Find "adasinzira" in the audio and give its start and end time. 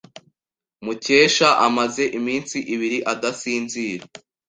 3.13-4.05